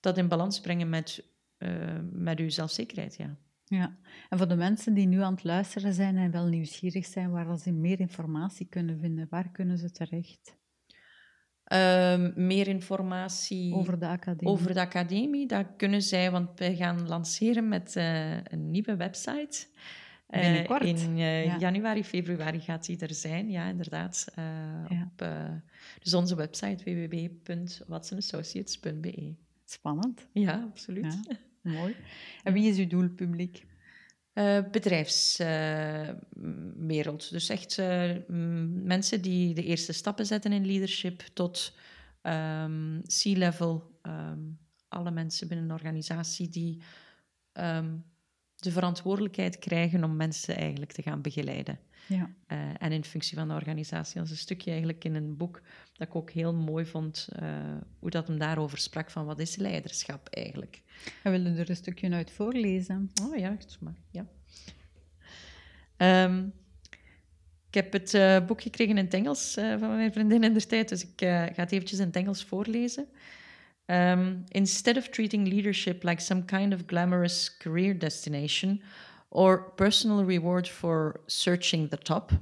dat 0.00 0.18
in 0.18 0.28
balans 0.28 0.60
brengen 0.60 0.88
met 0.88 1.24
uh, 1.58 1.98
met 2.12 2.38
uw 2.38 2.48
zelfzekerheid, 2.48 3.16
ja. 3.16 3.36
Ja, 3.68 3.96
en 4.28 4.38
voor 4.38 4.48
de 4.48 4.56
mensen 4.56 4.94
die 4.94 5.06
nu 5.06 5.20
aan 5.20 5.34
het 5.34 5.44
luisteren 5.44 5.92
zijn 5.92 6.16
en 6.16 6.30
wel 6.30 6.46
nieuwsgierig 6.46 7.06
zijn 7.06 7.30
waar 7.30 7.58
ze 7.58 7.72
meer 7.72 8.00
informatie 8.00 8.66
kunnen 8.66 8.98
vinden, 8.98 9.26
waar 9.30 9.50
kunnen 9.50 9.78
ze 9.78 9.90
terecht? 9.90 10.56
Uh, 11.72 12.16
meer 12.34 12.68
informatie 12.68 13.74
over 13.74 13.98
de 13.98 14.06
academie. 14.06 14.52
Over 14.52 14.74
de 14.74 14.80
academie, 14.80 15.46
dat 15.46 15.66
kunnen 15.76 16.02
zij, 16.02 16.30
want 16.30 16.58
wij 16.58 16.76
gaan 16.76 17.08
lanceren 17.08 17.68
met 17.68 17.94
uh, 17.96 18.30
een 18.30 18.70
nieuwe 18.70 18.96
website. 18.96 19.66
Uh, 20.30 20.40
Binnenkort. 20.40 20.84
In 20.84 21.16
ja. 21.16 21.58
januari, 21.58 22.04
februari 22.04 22.60
gaat 22.60 22.86
die 22.86 22.98
er 22.98 23.14
zijn, 23.14 23.50
ja, 23.50 23.68
inderdaad. 23.68 24.26
Ja. 24.88 25.10
Op, 25.12 25.28
dus 26.02 26.14
onze 26.14 26.36
website 26.36 26.84
www.watsonassociates.be. 26.84 29.34
Spannend. 29.64 30.28
Ja, 30.32 30.66
absoluut. 30.70 31.18
Ja. 31.28 31.36
Mooi. 31.78 31.96
En 32.42 32.52
wie 32.52 32.68
is 32.68 32.78
uw 32.78 32.86
doelpubliek? 32.86 33.66
Uh, 34.38 34.58
bedrijfswereld. 34.70 37.24
Uh, 37.24 37.30
dus 37.30 37.48
echt 37.48 37.78
uh, 37.78 38.12
mensen 38.82 39.22
die 39.22 39.54
de 39.54 39.64
eerste 39.64 39.92
stappen 39.92 40.26
zetten 40.26 40.52
in 40.52 40.66
leadership 40.66 41.20
tot 41.20 41.76
um, 42.22 43.02
C-level. 43.02 43.98
Um, 44.02 44.58
alle 44.88 45.10
mensen 45.10 45.48
binnen 45.48 45.66
een 45.66 45.74
organisatie 45.74 46.48
die 46.48 46.82
um, 47.52 48.04
de 48.56 48.72
verantwoordelijkheid 48.72 49.58
krijgen 49.58 50.04
om 50.04 50.16
mensen 50.16 50.56
eigenlijk 50.56 50.92
te 50.92 51.02
gaan 51.02 51.20
begeleiden. 51.20 51.78
Ja. 52.06 52.30
Eh, 52.46 52.58
en 52.78 52.92
in 52.92 53.04
functie 53.04 53.36
van 53.36 53.48
de 53.48 53.54
organisatie. 53.54 54.14
Dat 54.14 54.24
is 54.24 54.30
een 54.30 54.36
stukje 54.36 54.70
eigenlijk 54.70 55.04
in 55.04 55.14
een 55.14 55.36
boek 55.36 55.62
dat 55.92 56.08
ik 56.08 56.14
ook 56.14 56.30
heel 56.30 56.54
mooi 56.54 56.86
vond, 56.86 57.28
eh, 57.32 57.48
hoe 57.98 58.10
dat 58.10 58.26
hem 58.26 58.38
daarover 58.38 58.78
sprak 58.78 59.10
van 59.10 59.24
wat 59.24 59.38
is 59.38 59.56
leiderschap 59.56 60.28
eigenlijk. 60.28 60.82
We 61.22 61.30
willen 61.30 61.56
er 61.56 61.70
een 61.70 61.76
stukje 61.76 62.10
uit 62.10 62.30
voorlezen. 62.30 63.10
Oh 63.22 63.36
ja, 63.36 63.52
echt 63.52 63.78
maar. 63.80 63.96
Ja. 64.10 64.26
Ehm, 65.96 66.46
ik 67.68 67.74
heb 67.74 67.92
het 67.92 68.14
uh, 68.14 68.46
boek 68.46 68.62
gekregen 68.62 68.98
in 68.98 69.04
het 69.04 69.14
Engels 69.14 69.52
van 69.54 69.96
mijn 69.96 70.12
vriendin 70.12 70.44
in 70.44 70.52
de 70.52 70.66
tijd, 70.66 70.88
dus 70.88 71.02
ik 71.02 71.20
ga 71.20 71.52
het 71.54 71.72
eventjes 71.72 71.98
in 71.98 72.06
het 72.06 72.16
Engels 72.16 72.44
voorlezen. 72.44 73.06
Um, 73.88 74.46
instead 74.52 74.96
of 74.96 75.10
treating 75.10 75.44
leadership 75.44 76.02
like 76.02 76.20
some 76.20 76.42
kind 76.42 76.72
of 76.72 76.86
glamorous 76.86 77.48
career 77.48 77.94
destination 77.94 78.80
or 79.30 79.58
personal 79.58 80.24
reward 80.24 80.66
for 80.66 81.20
searching 81.28 81.88
the 81.88 81.96
top, 81.96 82.32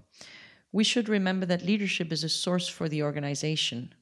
we 0.72 0.84
should 0.84 1.08
remember 1.08 1.46
that 1.46 1.62
leadership 1.62 2.12
is 2.12 2.24
a 2.24 2.28
source 2.28 2.68
for 2.68 2.88
the 2.88 3.02
organization. 3.02 3.94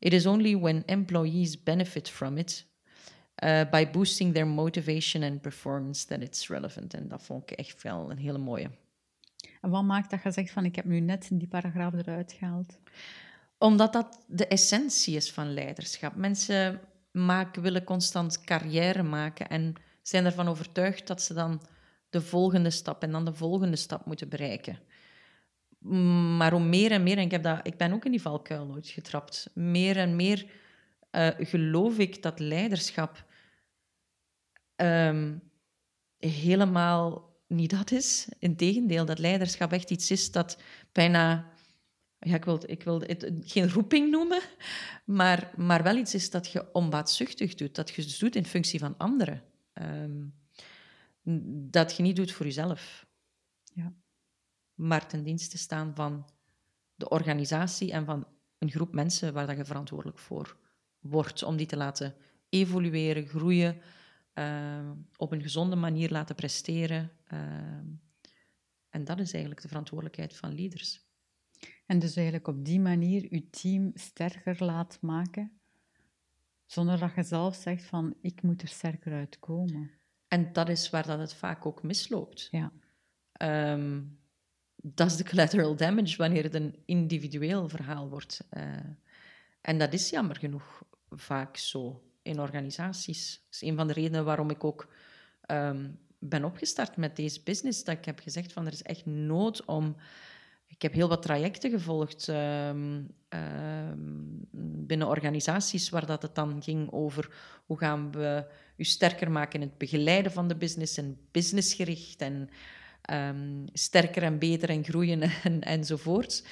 It 0.00 0.12
is 0.12 0.26
only 0.26 0.56
when 0.56 0.84
employees 0.88 1.56
benefit 1.56 2.08
from 2.08 2.36
it 2.36 2.64
uh, 3.42 3.64
by 3.64 3.84
boosting 3.84 4.32
their 4.32 4.46
motivation 4.46 5.22
and 5.22 5.42
performance 5.42 6.04
that 6.06 6.22
it's 6.22 6.50
relevant. 6.50 6.94
En 6.94 7.08
dat 7.08 7.22
vond 7.22 7.50
ik 7.50 7.58
echt 7.58 7.82
wel 7.82 8.10
een 8.10 8.18
hele 8.18 8.38
mooie. 8.38 8.70
En 9.60 9.70
wat 9.70 9.84
maakt 9.84 10.10
dat 10.10 10.22
je 10.22 10.30
zegt 10.30 10.50
van 10.50 10.64
ik 10.64 10.76
heb 10.76 10.84
nu 10.84 11.00
net 11.00 11.28
die 11.32 11.48
paragraaf 11.48 11.92
eruit 11.92 12.32
gehaald? 12.32 12.78
Omdat 13.62 13.92
dat 13.92 14.24
de 14.26 14.46
essentie 14.46 15.16
is 15.16 15.32
van 15.32 15.54
leiderschap. 15.54 16.14
Mensen 16.14 16.80
maken, 17.10 17.62
willen 17.62 17.84
constant 17.84 18.44
carrière 18.44 19.02
maken 19.02 19.48
en 19.48 19.74
zijn 20.02 20.24
ervan 20.24 20.48
overtuigd 20.48 21.06
dat 21.06 21.22
ze 21.22 21.34
dan 21.34 21.62
de 22.10 22.20
volgende 22.20 22.70
stap 22.70 23.02
en 23.02 23.10
dan 23.10 23.24
de 23.24 23.34
volgende 23.34 23.76
stap 23.76 24.06
moeten 24.06 24.28
bereiken. 24.28 24.78
Maar 26.36 26.50
hoe 26.50 26.60
meer 26.60 26.90
en 26.90 27.02
meer, 27.02 27.16
en 27.16 27.24
ik, 27.24 27.30
heb 27.30 27.42
dat, 27.42 27.60
ik 27.62 27.76
ben 27.76 27.92
ook 27.92 28.04
in 28.04 28.10
die 28.10 28.22
valkuil 28.22 28.66
nooit 28.66 28.88
getrapt, 28.88 29.50
meer 29.54 29.96
en 29.96 30.16
meer 30.16 30.46
uh, 31.12 31.28
geloof 31.38 31.98
ik 31.98 32.22
dat 32.22 32.38
leiderschap 32.38 33.24
um, 34.76 35.42
helemaal 36.18 37.30
niet 37.46 37.70
dat 37.70 37.90
is. 37.90 38.28
Integendeel, 38.38 39.04
dat 39.04 39.18
leiderschap 39.18 39.72
echt 39.72 39.90
iets 39.90 40.10
is 40.10 40.30
dat 40.30 40.58
bijna 40.92 41.51
ja, 42.22 42.34
ik 42.34 42.44
wil, 42.44 42.60
ik 42.66 42.82
wil 42.82 43.00
het 43.00 43.32
geen 43.40 43.70
roeping 43.70 44.10
noemen, 44.10 44.40
maar, 45.04 45.52
maar 45.56 45.82
wel 45.82 45.96
iets 45.96 46.14
is 46.14 46.30
dat 46.30 46.52
je 46.52 46.72
onbaatzuchtig 46.72 47.54
doet, 47.54 47.74
dat 47.74 47.90
je 47.90 48.16
doet 48.18 48.36
in 48.36 48.46
functie 48.46 48.78
van 48.78 48.96
anderen. 48.96 49.42
Um, 49.72 50.34
dat 51.70 51.96
je 51.96 52.02
niet 52.02 52.16
doet 52.16 52.32
voor 52.32 52.46
jezelf. 52.46 53.06
Ja. 53.74 53.92
Maar 54.74 55.06
ten 55.06 55.22
dienste 55.22 55.58
staan 55.58 55.94
van 55.94 56.28
de 56.94 57.08
organisatie 57.08 57.92
en 57.92 58.04
van 58.04 58.26
een 58.58 58.70
groep 58.70 58.92
mensen 58.92 59.32
waar 59.32 59.46
dat 59.46 59.56
je 59.56 59.64
verantwoordelijk 59.64 60.18
voor 60.18 60.56
wordt, 60.98 61.42
om 61.42 61.56
die 61.56 61.66
te 61.66 61.76
laten 61.76 62.14
evolueren, 62.48 63.26
groeien, 63.26 63.80
uh, 64.34 64.90
op 65.16 65.32
een 65.32 65.42
gezonde 65.42 65.76
manier 65.76 66.10
laten 66.10 66.34
presteren. 66.34 67.12
Uh, 67.32 67.40
en 68.88 69.04
dat 69.04 69.18
is 69.18 69.32
eigenlijk 69.32 69.62
de 69.62 69.68
verantwoordelijkheid 69.68 70.36
van 70.36 70.54
leaders. 70.54 71.11
En 71.92 71.98
dus 71.98 72.16
eigenlijk 72.16 72.48
op 72.48 72.64
die 72.64 72.80
manier 72.80 73.26
je 73.30 73.50
team 73.50 73.90
sterker 73.94 74.64
laat 74.64 74.98
maken, 75.00 75.52
zonder 76.66 76.98
dat 76.98 77.14
je 77.14 77.22
zelf 77.22 77.54
zegt 77.54 77.84
van 77.84 78.14
ik 78.20 78.42
moet 78.42 78.62
er 78.62 78.68
sterker 78.68 79.12
uitkomen. 79.12 79.90
En 80.28 80.52
dat 80.52 80.68
is 80.68 80.90
waar 80.90 81.06
dat 81.06 81.18
het 81.18 81.34
vaak 81.34 81.66
ook 81.66 81.82
misloopt. 81.82 82.48
Ja. 82.50 82.72
Um, 83.72 84.18
dat 84.76 85.10
is 85.10 85.16
de 85.16 85.24
collateral 85.24 85.76
damage 85.76 86.16
wanneer 86.16 86.42
het 86.42 86.54
een 86.54 86.76
individueel 86.84 87.68
verhaal 87.68 88.08
wordt. 88.08 88.44
Uh, 88.50 88.64
en 89.60 89.78
dat 89.78 89.92
is 89.92 90.10
jammer 90.10 90.36
genoeg 90.36 90.82
vaak 91.10 91.56
zo 91.56 92.02
in 92.22 92.40
organisaties. 92.40 93.42
Dat 93.44 93.54
is 93.54 93.68
een 93.68 93.76
van 93.76 93.86
de 93.86 93.92
redenen 93.92 94.24
waarom 94.24 94.50
ik 94.50 94.64
ook 94.64 94.92
um, 95.46 95.98
ben 96.18 96.44
opgestart 96.44 96.96
met 96.96 97.16
deze 97.16 97.42
business. 97.42 97.84
Dat 97.84 97.96
ik 97.96 98.04
heb 98.04 98.18
gezegd 98.18 98.52
van 98.52 98.66
er 98.66 98.72
is 98.72 98.82
echt 98.82 99.06
nood 99.06 99.64
om 99.64 99.96
ik 100.74 100.82
heb 100.82 100.92
heel 100.92 101.08
wat 101.08 101.22
trajecten 101.22 101.70
gevolgd 101.70 102.28
um, 102.28 103.08
um, 103.28 104.46
binnen 104.86 105.08
organisaties 105.08 105.88
waar 105.88 106.06
dat 106.06 106.22
het 106.22 106.34
dan 106.34 106.62
ging 106.62 106.92
over 106.92 107.30
hoe 107.66 107.78
gaan 107.78 108.12
we 108.12 108.46
u 108.76 108.84
sterker 108.84 109.30
maken 109.30 109.60
in 109.60 109.68
het 109.68 109.78
begeleiden 109.78 110.32
van 110.32 110.48
de 110.48 110.56
business 110.56 110.96
en 110.96 111.18
businessgericht 111.30 112.20
en 112.20 112.48
um, 113.10 113.64
sterker 113.72 114.22
en 114.22 114.38
beter 114.38 114.68
en 114.68 114.84
groeien 114.84 115.22
en, 115.42 115.60
enzovoort. 115.60 116.46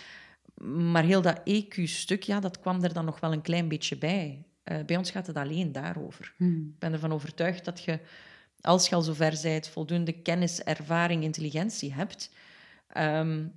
Maar 0.64 1.04
heel 1.04 1.22
dat 1.22 1.40
EQ-stuk, 1.44 2.22
ja, 2.22 2.40
dat 2.40 2.60
kwam 2.60 2.82
er 2.82 2.92
dan 2.92 3.04
nog 3.04 3.20
wel 3.20 3.32
een 3.32 3.42
klein 3.42 3.68
beetje 3.68 3.96
bij. 3.96 4.44
Uh, 4.64 4.84
bij 4.86 4.96
ons 4.96 5.10
gaat 5.10 5.26
het 5.26 5.36
alleen 5.36 5.72
daarover. 5.72 6.34
Hmm. 6.36 6.72
Ik 6.72 6.78
ben 6.78 6.92
ervan 6.92 7.12
overtuigd 7.12 7.64
dat 7.64 7.84
je, 7.84 7.98
als 8.60 8.88
je 8.88 8.94
al 8.94 9.02
zover 9.02 9.38
bent, 9.42 9.68
voldoende 9.68 10.12
kennis, 10.12 10.62
ervaring, 10.62 11.22
intelligentie 11.22 11.94
hebt... 11.94 12.30
Um, 12.96 13.52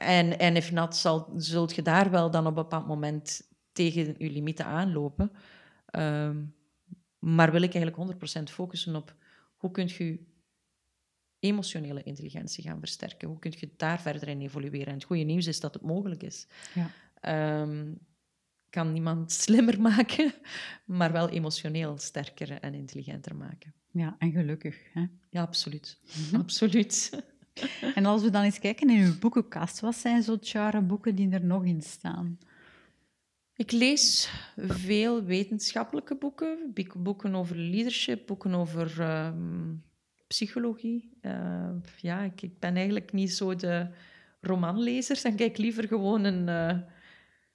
en, 0.00 0.38
en 0.38 0.56
if 0.56 0.72
not, 0.72 0.96
zal, 0.96 1.32
zult 1.36 1.74
je 1.74 1.82
daar 1.82 2.10
wel 2.10 2.30
dan 2.30 2.46
op 2.46 2.56
een 2.56 2.62
bepaald 2.62 2.86
moment 2.86 3.48
tegen 3.72 4.14
je 4.18 4.30
limieten 4.30 4.64
aanlopen. 4.64 5.32
Um, 5.92 6.54
maar 7.18 7.52
wil 7.52 7.62
ik 7.62 7.74
eigenlijk 7.74 8.20
100% 8.40 8.42
focussen 8.42 8.96
op 8.96 9.14
hoe 9.56 9.70
kun 9.70 9.88
je 9.88 10.18
emotionele 11.38 12.02
intelligentie 12.02 12.64
gaan 12.64 12.78
versterken? 12.78 13.28
Hoe 13.28 13.38
kun 13.38 13.52
je 13.58 13.70
daar 13.76 14.00
verder 14.00 14.28
in 14.28 14.40
evolueren? 14.40 14.86
En 14.86 14.94
het 14.94 15.04
goede 15.04 15.22
nieuws 15.22 15.46
is 15.46 15.60
dat 15.60 15.74
het 15.74 15.82
mogelijk 15.82 16.22
is. 16.22 16.46
Ja. 16.74 17.60
Um, 17.62 17.98
kan 18.70 18.92
niemand 18.92 19.32
slimmer 19.42 19.80
maken, 19.80 20.32
maar 20.84 21.12
wel 21.12 21.28
emotioneel 21.28 21.98
sterker 21.98 22.60
en 22.60 22.74
intelligenter 22.74 23.36
maken. 23.36 23.74
Ja, 23.90 24.16
en 24.18 24.32
gelukkig. 24.32 24.76
Hè? 24.92 25.06
Ja, 25.30 25.42
absoluut. 25.42 26.00
absoluut. 26.32 27.22
En 27.94 28.06
als 28.06 28.22
we 28.22 28.30
dan 28.30 28.42
eens 28.42 28.58
kijken 28.58 28.90
in 28.90 29.04
uw 29.04 29.18
boekenkast, 29.18 29.80
wat 29.80 29.94
zijn 29.94 30.22
zo 30.22 30.38
tjare 30.38 30.80
boeken 30.80 31.14
die 31.14 31.30
er 31.30 31.44
nog 31.44 31.64
in 31.64 31.82
staan? 31.82 32.38
Ik 33.60 33.72
lees 33.72 34.30
veel 34.56 35.24
wetenschappelijke 35.24 36.16
boeken, 36.16 36.74
boeken 36.96 37.34
over 37.34 37.56
leadership, 37.56 38.26
boeken 38.26 38.54
over 38.54 39.00
uh, 39.00 39.30
psychologie. 40.26 41.18
Uh, 41.22 41.70
ja, 41.96 42.20
ik, 42.20 42.42
ik, 42.42 42.58
ben 42.58 42.76
eigenlijk 42.76 43.12
niet 43.12 43.32
zo 43.32 43.56
de 43.56 43.88
romanlezer. 44.40 45.20
Dan 45.22 45.34
kijk 45.34 45.50
ik 45.50 45.58
liever 45.58 45.88
gewoon 45.88 46.24
een 46.24 46.48
uh, 46.48 46.82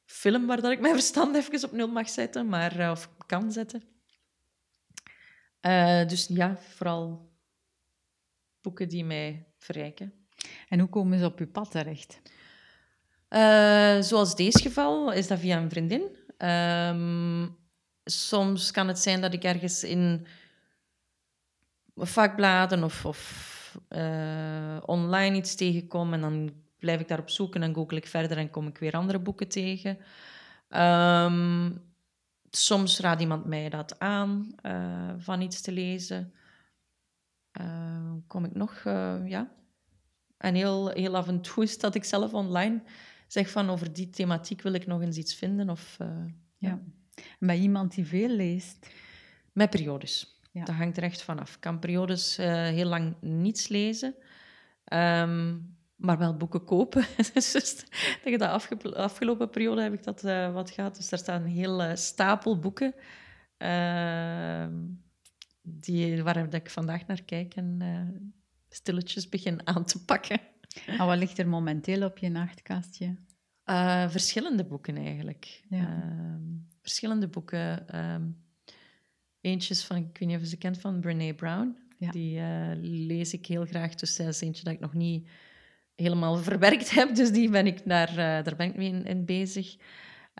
film 0.06 0.46
waar 0.46 0.62
dat 0.62 0.72
ik 0.72 0.80
mijn 0.80 0.94
verstand 0.94 1.36
even 1.36 1.64
op 1.64 1.72
nul 1.72 1.88
mag 1.88 2.10
zetten, 2.10 2.48
maar, 2.48 2.80
eh, 2.80 2.92
of 2.92 3.10
kan 3.26 3.52
zetten. 3.52 3.84
dus 6.08 6.28
ja, 6.28 6.58
vooral 6.58 7.32
boeken 8.62 8.90
die 8.90 9.06
mij 9.06 9.48
verrijken. 9.66 10.14
En 10.70 10.80
hoe 10.80 10.90
komen 10.90 11.20
ze 11.20 11.26
op 11.26 11.40
uw 11.40 11.52
pad 11.52 11.72
terecht? 11.72 12.22
Uh, 13.30 14.02
zoals 14.02 14.36
deze 14.36 14.62
geval 14.62 15.12
is 15.12 15.28
dat 15.28 15.40
via 15.40 15.58
een 15.58 15.70
vriendin. 15.70 16.02
Um, 16.38 17.58
soms 18.04 18.72
kan 18.72 18.88
het 18.88 19.00
zijn 19.00 19.22
dat 19.22 19.34
ik 19.34 19.44
ergens 19.44 19.84
in 19.84 20.28
vakbladen 21.96 22.84
of, 22.84 23.06
of 23.06 23.54
uh, 23.90 24.78
online 24.86 25.36
iets 25.36 25.56
tegenkom 25.56 26.14
en 26.14 26.22
dan 26.22 26.54
blijf 26.80 27.00
ik 27.00 27.08
daarop 27.08 27.30
zoeken 27.30 27.64
en 27.64 27.74
google 27.74 27.98
ik 27.98 28.08
verder 28.08 28.38
en 28.38 28.50
kom 28.50 28.68
ik 28.68 28.78
weer 28.78 28.94
andere 28.94 29.20
boeken 29.20 29.48
tegen. 29.48 29.98
Um, 30.70 31.82
soms 32.50 33.00
raadt 33.00 33.22
iemand 33.22 33.46
mij 33.46 33.70
dat 33.70 34.00
aan 34.00 34.56
uh, 34.62 35.14
van 35.18 35.42
iets 35.42 35.62
te 35.62 35.72
lezen. 35.72 36.34
Kom 38.28 38.46
ik 38.46 38.56
nog, 38.56 38.84
uh, 38.88 39.28
ja. 39.28 39.52
En 40.38 40.56
heel, 40.56 40.90
heel 40.90 41.16
af 41.16 41.28
en 41.28 41.42
toe 41.42 41.64
is 41.64 41.80
dat 41.80 41.96
ik 41.96 42.04
zelf 42.04 42.34
online 42.34 42.82
zeg 43.28 43.50
van 43.50 43.70
over 43.70 43.94
die 43.94 44.10
thematiek 44.10 44.62
wil 44.62 44.74
ik 44.74 44.88
nog 44.88 45.02
eens 45.02 45.18
iets 45.18 45.36
vinden. 45.36 45.70
Of, 45.70 45.98
uh, 46.02 46.08
ja. 46.58 46.80
En 47.16 47.48
bij 47.48 47.58
iemand 47.58 47.96
die 47.96 48.06
veel 48.06 48.30
leest? 48.30 48.90
Met 49.52 49.70
periodes. 49.70 50.40
Ja. 50.52 50.64
Dat 50.64 50.76
hangt 50.76 50.98
er 50.98 51.04
echt 51.04 51.22
vanaf. 51.22 51.54
Ik 51.54 51.62
kan 51.62 51.80
periodes 51.80 52.38
heel 52.38 52.88
lang 52.88 53.16
niets 53.22 53.68
lezen. 53.68 54.16
Um, 54.94 55.76
maar 55.96 56.18
wel 56.18 56.38
boeken 56.38 56.64
kopen. 56.64 57.06
dus 57.34 57.86
tegen 58.24 58.40
de 58.40 58.48
afge 58.48 58.96
afgelopen 58.96 59.50
periode 59.50 59.82
heb 59.82 59.94
ik 59.94 60.04
dat 60.04 60.22
wat 60.54 60.72
gehad. 60.72 60.96
Dus 60.96 61.10
daar 61.10 61.20
staat 61.20 61.42
een 61.42 61.48
heel 61.48 61.96
stapel 61.96 62.60
boeken. 62.60 62.94
Uh, 63.58 64.66
die, 65.66 66.24
waar 66.24 66.54
ik 66.54 66.70
vandaag 66.70 67.08
naar 67.08 67.24
kijk 67.24 67.56
en 67.56 67.80
uh, 67.82 68.22
stilletjes 68.70 69.30
begin 69.30 69.68
aan 69.68 69.86
te 69.86 70.06
pakken. 70.06 70.40
En 70.86 71.06
wat 71.06 71.18
ligt 71.18 71.38
er 71.38 71.48
momenteel 71.48 72.04
op 72.04 72.18
je 72.18 72.30
nachtkastje? 72.30 73.16
Uh, 73.66 74.10
verschillende 74.10 74.66
boeken 74.66 74.98
eigenlijk. 74.98 75.64
Ja. 75.70 75.80
Uh, 75.80 76.36
verschillende 76.82 77.28
boeken. 77.28 78.00
Um, 78.00 78.44
eentjes 79.42 79.84
van, 79.84 79.98
ik 79.98 80.18
weet 80.18 80.28
niet 80.30 80.38
of 80.38 80.44
je 80.44 80.50
ze 80.50 80.58
kent, 80.58 80.80
van 80.80 81.00
Brene 81.00 81.34
Brown. 81.34 81.78
Ja. 81.98 82.12
Die 82.12 82.40
uh, 82.40 82.72
lees 82.82 83.34
ik 83.34 83.46
heel 83.46 83.66
graag. 83.66 83.96
Dus 83.96 84.16
dat 84.16 84.28
is 84.28 84.42
eentje 84.42 84.64
dat 84.64 84.74
ik 84.74 84.80
nog 84.80 84.94
niet 84.94 85.28
helemaal 85.96 86.38
verwerkt 86.38 86.92
heb. 86.92 87.16
Dus 87.16 87.32
die 87.32 87.50
ben 87.50 87.68
ik 87.68 87.82
daar, 87.86 88.16
daar 88.16 88.56
ben 88.56 88.70
ik 88.70 88.76
mee 88.76 89.04
in, 89.04 89.26
bezig. 89.26 89.76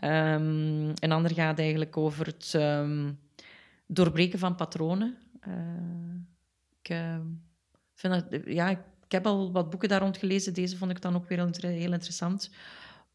Um, 0.04 0.90
een 0.96 1.12
ander 1.12 1.34
gaat 1.34 1.60
eigenlijk 1.60 1.98
over 1.98 2.26
het 2.26 2.54
um, 2.54 3.20
doorbreken 3.86 4.40
van 4.40 4.56
patronen. 4.56 5.18
Uh, 5.48 6.16
ik, 6.82 6.90
uh, 6.90 7.20
vind 7.94 8.14
dat, 8.14 8.42
ja, 8.46 8.70
ik 8.70 9.12
heb 9.12 9.26
al 9.26 9.52
wat 9.52 9.70
boeken 9.70 9.90
daar 9.90 10.02
rond 10.02 10.18
gelezen. 10.18 10.54
Deze 10.54 10.78
vond 10.78 10.92
ik 10.92 11.02
dan 11.02 11.16
ook 11.16 11.28
weer 11.28 11.50
heel 11.60 11.94
interessant. 11.94 12.52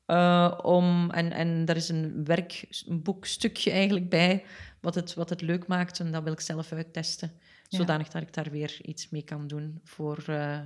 Uh, 0.07 0.59
om, 0.63 1.11
en, 1.11 1.33
en 1.33 1.65
daar 1.65 1.77
is 1.77 1.89
een 1.89 2.25
werkboekstukje 2.25 3.71
eigenlijk 3.71 4.09
bij, 4.09 4.45
wat 4.81 4.95
het, 4.95 5.15
wat 5.15 5.31
het 5.31 5.41
leuk 5.41 5.67
maakt. 5.67 6.01
En 6.01 6.13
dat 6.13 6.23
wil 6.23 6.33
ik 6.33 6.41
zelf 6.41 6.73
uittesten. 6.73 7.33
Zodanig 7.69 8.09
dat 8.09 8.23
ik 8.23 8.33
daar 8.33 8.51
weer 8.51 8.79
iets 8.83 9.09
mee 9.09 9.23
kan 9.23 9.47
doen 9.47 9.81
voor 9.85 10.25
uh, 10.29 10.61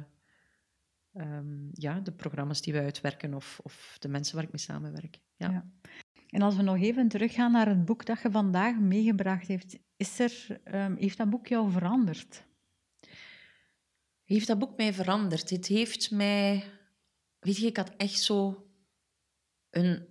um, 1.15 1.71
ja, 1.73 2.01
de 2.01 2.13
programma's 2.13 2.61
die 2.61 2.73
we 2.73 2.79
uitwerken 2.79 3.35
of, 3.35 3.61
of 3.63 3.97
de 3.99 4.09
mensen 4.09 4.35
waar 4.35 4.45
ik 4.45 4.53
mee 4.53 4.61
samenwerk. 4.61 5.21
Ja. 5.37 5.51
ja. 5.51 5.65
En 6.35 6.43
als 6.43 6.57
we 6.57 6.63
nog 6.63 6.81
even 6.81 7.09
teruggaan 7.09 7.53
naar 7.53 7.69
het 7.69 7.85
boek 7.85 8.07
dat 8.07 8.23
je 8.23 8.31
vandaag 8.31 8.79
meegebracht 8.79 9.47
heeft, 9.47 9.79
is 9.97 10.19
er, 10.19 10.61
um, 10.75 10.97
heeft 10.97 11.19
dat 11.19 11.31
boek 11.31 11.47
jou 11.47 11.71
veranderd? 11.71 12.45
Heeft 14.25 14.47
dat 14.47 14.59
boek 14.59 14.77
mij 14.77 14.93
veranderd? 14.95 15.51
Het 15.51 15.67
heeft 15.67 16.11
mij... 16.11 16.65
Weet 17.39 17.57
je, 17.57 17.67
ik 17.67 17.77
had 17.77 17.97
echt 17.97 18.21
zo 18.21 18.67
een 19.71 20.07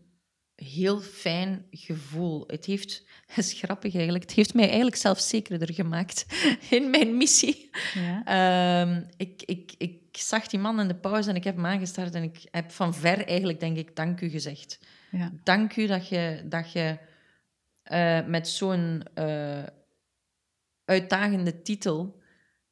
heel 0.56 1.00
fijn 1.00 1.68
gevoel. 1.72 2.44
Het 2.48 2.65
heeft, 2.65 3.03
het 3.36 3.46
is 3.46 3.53
grappig 3.53 3.96
eigenlijk, 3.96 4.24
het 4.24 4.34
heeft 4.34 4.53
mij 4.53 4.68
eigenlijk 4.68 4.96
zelfzekerder 4.96 5.74
gemaakt 5.74 6.25
in 6.77 6.89
mijn 6.89 7.18
missie. 7.18 7.70
Ja. 7.94 8.24
Ehm, 8.25 9.03
ik, 9.18 9.44
ik, 9.46 9.74
ik 9.77 10.02
zag 10.17 10.48
die 10.48 10.60
man 10.60 10.79
in 10.79 10.88
de 10.88 10.96
pauze 10.96 11.29
en 11.29 11.36
ik 11.36 11.43
heb 11.43 11.55
hem 11.55 11.65
aangestard 11.65 12.15
en 12.15 12.24
ik 12.24 12.48
heb 12.51 12.72
van 12.72 12.93
ver 12.93 13.27
eigenlijk, 13.27 13.60
denk 13.60 13.77
ik, 13.77 13.96
dank 13.96 14.22
u 14.22 14.29
gezegd. 14.29 14.79
Ja. 15.12 15.32
Dank 15.43 15.75
u 15.75 15.88
dat 15.88 16.08
je, 16.08 16.43
dat 16.46 16.72
je 16.72 16.98
uh, 17.91 18.25
met 18.25 18.48
zo'n 18.48 19.03
uh, 19.15 19.63
uitdagende 20.86 21.62
titel 21.62 22.22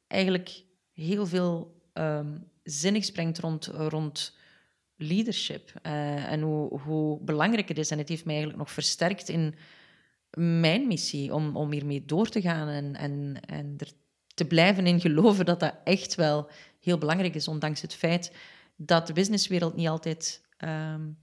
eigenlijk 0.06 0.64
heel 0.92 1.26
veel 1.26 1.80
um, 1.94 2.50
zinnigs 2.62 3.10
brengt 3.10 3.38
rond, 3.38 3.66
rond 3.66 4.36
leadership 4.96 5.72
uh, 5.82 6.32
en 6.32 6.40
hoe, 6.40 6.80
hoe 6.80 7.20
belangrijk 7.20 7.68
het 7.68 7.78
is. 7.78 7.90
En 7.90 7.98
het 7.98 8.08
heeft 8.08 8.24
mij 8.24 8.34
eigenlijk 8.34 8.64
nog 8.64 8.74
versterkt 8.74 9.28
in 9.28 9.54
mijn 10.38 10.86
missie 10.86 11.34
om, 11.34 11.56
om 11.56 11.72
hiermee 11.72 12.04
door 12.04 12.28
te 12.28 12.40
gaan 12.40 12.68
en, 12.68 12.94
en, 12.94 13.40
en 13.46 13.74
er 13.78 13.92
te 14.34 14.44
blijven 14.44 14.86
in 14.86 15.00
geloven 15.00 15.44
dat 15.44 15.60
dat 15.60 15.74
echt 15.84 16.14
wel 16.14 16.50
heel 16.80 16.98
belangrijk 16.98 17.34
is, 17.34 17.48
ondanks 17.48 17.80
het 17.80 17.94
feit 17.94 18.32
dat 18.76 19.06
de 19.06 19.12
businesswereld 19.12 19.76
niet 19.76 19.88
altijd 19.88 20.42
um, 20.58 21.18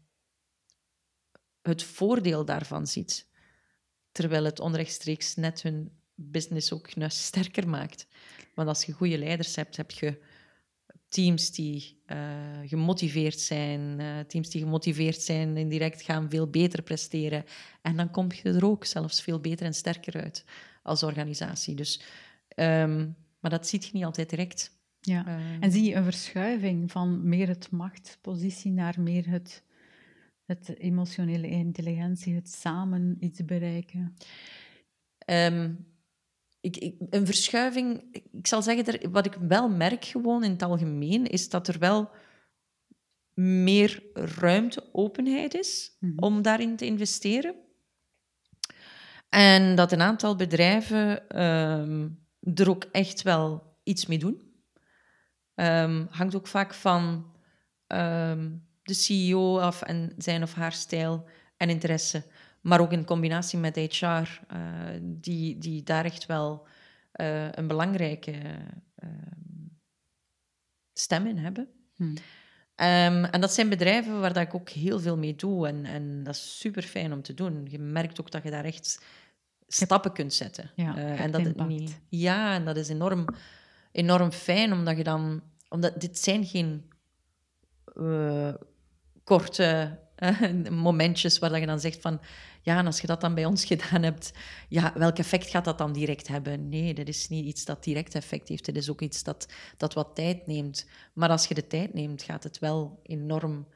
het 1.62 1.84
voordeel 1.84 2.46
daarvan 2.46 2.88
ziet. 2.88 3.28
Terwijl 4.12 4.44
het 4.44 4.60
onrechtstreeks 4.60 5.36
net 5.36 5.62
hun 5.62 5.92
business 6.16 6.74
ook 6.74 6.90
sterker 7.08 7.70
maakt. 7.70 8.08
Want 8.56 8.68
als 8.68 8.84
je 8.84 8.92
goede 8.92 9.18
leiders 9.18 9.56
hebt, 9.56 9.78
heb 9.78 9.92
je 9.92 10.22
teams 11.08 11.52
die 11.52 12.02
uh, 12.08 12.18
gemotiveerd 12.66 13.40
zijn. 13.40 14.00
Uh, 14.00 14.20
teams 14.20 14.50
die 14.50 14.62
gemotiveerd 14.62 15.22
zijn, 15.22 15.58
indirect 15.58 16.02
gaan 16.02 16.30
veel 16.30 16.50
beter 16.50 16.82
presteren. 16.82 17.46
En 17.82 17.96
dan 17.96 18.12
kom 18.12 18.32
je 18.32 18.50
er 18.50 18.66
ook 18.66 18.86
zelfs 18.86 19.22
veel 19.22 19.40
beter 19.40 19.66
en 19.66 19.74
sterker 19.74 20.22
uit 20.22 20.46
als 20.84 21.04
organisatie. 21.04 21.76
Dus, 21.76 22.02
um, 22.60 23.16
maar 23.40 23.52
dat 23.52 23.68
ziet 23.68 23.86
je 23.86 23.90
niet 23.94 24.04
altijd 24.04 24.30
direct. 24.30 24.78
Ja. 25.00 25.28
Uh, 25.28 25.36
en 25.60 25.72
zie 25.72 25.84
je 25.84 25.96
een 25.96 26.04
verschuiving 26.04 26.92
van 26.92 27.30
meer 27.30 27.48
het 27.48 27.72
machtspositie 27.72 28.72
naar 28.72 29.02
meer 29.02 29.30
het, 29.30 29.64
het 30.46 30.78
emotionele 30.78 31.48
intelligentie, 31.48 32.36
het 32.36 32.50
samen 32.50 33.18
iets 33.20 33.46
bereiken? 33.46 34.16
Um, 35.26 35.88
ik, 36.62 36.78
ik, 36.78 36.96
een 37.10 37.26
verschuiving, 37.26 38.04
ik 38.32 38.48
zal 38.48 38.62
zeggen, 38.62 39.12
wat 39.12 39.26
ik 39.26 39.34
wel 39.34 39.70
merk 39.70 40.06
gewoon 40.06 40.44
in 40.44 40.52
het 40.52 40.64
algemeen, 40.64 41.26
is 41.26 41.50
dat 41.50 41.68
er 41.68 41.80
wel 41.80 42.10
meer 43.34 44.04
ruimte, 44.14 44.90
openheid 44.92 45.54
is 45.54 45.98
mm 46.00 46.10
-hmm. 46.10 46.20
om 46.20 46.42
daarin 46.42 46.76
te 46.76 46.86
investeren. 46.86 47.56
En 49.30 49.76
dat 49.76 49.92
een 49.92 50.02
aantal 50.02 50.36
bedrijven 50.36 51.42
um, 51.42 52.28
er 52.54 52.70
ook 52.70 52.84
echt 52.92 53.22
wel 53.22 53.78
iets 53.84 54.06
mee 54.06 54.20
doen. 54.20 54.48
Um, 55.56 56.08
hangt 56.10 56.36
ook 56.36 56.48
vaak 56.48 56.74
van 56.74 57.32
um, 57.88 58.68
de 58.84 58.94
CEO 58.94 59.60
af 59.60 59.82
en 59.82 60.14
zijn 60.18 60.44
of 60.44 60.54
haar 60.54 60.72
stijl 60.72 61.30
en 61.58 61.70
interesse. 61.70 62.24
Maar 62.62 62.80
ook 62.80 62.92
in 62.92 63.06
combinatie 63.06 63.60
met 63.60 63.76
HR, 63.76 64.06
uh, 64.06 64.26
eh, 64.48 65.02
die, 65.02 65.58
die 65.58 65.84
daar 65.84 66.06
echt 66.06 66.26
wel 66.26 66.68
uh, 67.16 67.52
een 67.52 67.68
belangrijke 67.68 68.32
uh, 69.04 69.10
stem 70.94 71.28
in 71.28 71.38
hebben. 71.38 71.68
Hmm. 71.96 72.14
Um, 72.76 73.26
en 73.26 73.42
dat 73.42 73.54
zijn 73.54 73.70
bedrijven 73.70 74.20
waar 74.20 74.34
dat 74.34 74.44
ik 74.44 74.56
ook 74.56 74.70
heel 74.70 75.00
veel 75.00 75.18
mee 75.18 75.36
doe. 75.36 75.68
En, 75.68 75.86
en 75.86 76.24
dat 76.24 76.36
is 76.36 76.60
super 76.60 76.84
fijn 76.84 77.14
om 77.14 77.22
te 77.22 77.34
doen. 77.34 77.68
Je 77.70 77.80
merkt 77.80 78.22
ook 78.22 78.32
dat 78.32 78.44
je 78.44 78.50
daar 78.50 78.66
echt 78.66 79.04
stappen 79.72 80.14
kunt 80.14 80.34
zetten. 80.34 80.72
Ja, 80.76 80.96
en 80.96 81.32
dat 81.32 81.42
het 81.42 81.68
niet, 81.68 82.00
ja, 82.08 82.54
en 82.54 82.66
dat 82.66 82.78
is 82.78 82.90
enorm, 82.90 83.26
enorm 83.92 84.32
fijn, 84.32 84.74
omdat 84.74 84.98
je 84.98 85.04
dan... 85.04 85.42
Omdat 85.70 86.02
dit 86.02 86.20
zijn 86.20 86.46
geen 86.46 86.92
uh, 87.96 88.54
korte 89.24 90.00
momentjes 90.70 91.40
waar 91.40 91.60
je 91.60 91.66
dan 91.66 91.80
zegt 91.80 92.02
van 92.02 92.22
ja, 92.62 92.78
en 92.78 92.86
als 92.86 93.02
je 93.02 93.08
dat 93.08 93.22
dan 93.22 93.34
bij 93.34 93.46
ons 93.46 93.66
gedaan 93.72 94.04
hebt, 94.04 94.34
ja, 94.70 94.94
welk 94.96 95.18
effect 95.18 95.50
gaat 95.50 95.66
dat 95.66 95.78
dan 95.78 95.94
direct 95.94 96.28
hebben? 96.28 96.70
Nee, 96.70 96.94
dat 96.94 97.08
is 97.08 97.28
niet 97.28 97.46
iets 97.46 97.66
dat 97.66 97.84
direct 97.84 98.16
effect 98.16 98.48
heeft. 98.48 98.66
Het 98.66 98.76
is 98.76 98.90
ook 98.90 99.02
iets 99.02 99.24
dat, 99.24 99.48
dat 99.78 99.94
wat 99.94 100.16
tijd 100.16 100.48
neemt. 100.48 100.88
Maar 101.14 101.30
als 101.30 101.48
je 101.48 101.54
de 101.54 101.68
tijd 101.68 101.94
neemt, 101.94 102.24
gaat 102.24 102.44
het 102.44 102.60
wel 102.60 103.00
enorm 103.04 103.68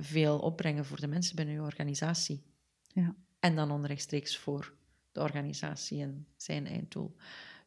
veel 0.00 0.38
opbrengen 0.38 0.84
voor 0.84 1.00
de 1.00 1.06
mensen 1.06 1.36
binnen 1.36 1.54
je 1.54 1.60
organisatie. 1.60 2.42
Ja. 2.86 3.14
En 3.40 3.56
dan 3.56 3.70
onrechtstreeks 3.70 4.36
voor 4.36 4.74
de 5.16 5.22
organisatie 5.22 6.02
en 6.02 6.26
zijn 6.36 6.66
einddoel. 6.66 7.16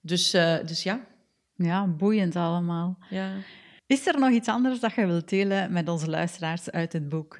Dus, 0.01 0.33
uh, 0.33 0.65
dus 0.65 0.83
ja. 0.83 1.05
Ja, 1.55 1.87
boeiend 1.87 2.35
allemaal. 2.35 2.97
Ja. 3.09 3.35
Is 3.85 4.07
er 4.07 4.19
nog 4.19 4.29
iets 4.29 4.47
anders 4.47 4.79
dat 4.79 4.93
je 4.93 5.05
wilt 5.05 5.29
delen 5.29 5.71
met 5.71 5.89
onze 5.89 6.09
luisteraars 6.09 6.69
uit 6.69 6.93
het 6.93 7.09
boek? 7.09 7.39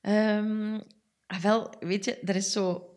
Um, 0.00 0.82
Ah, 1.28 1.40
wel, 1.40 1.72
weet 1.80 2.04
je, 2.04 2.18
er 2.18 2.36
is 2.36 2.52
zo 2.52 2.92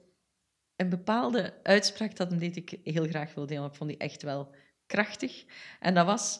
een 0.76 0.90
bepaalde 0.90 1.54
uitspraak 1.64 2.16
dat 2.16 2.42
ik 2.42 2.80
heel 2.84 3.08
graag 3.08 3.34
wil 3.34 3.46
delen. 3.46 3.66
Ik 3.66 3.76
vond 3.76 3.90
die 3.90 4.00
echt 4.00 4.22
wel 4.22 4.56
krachtig. 4.86 5.46
En 5.80 5.94
dat 5.94 6.06
was: 6.06 6.40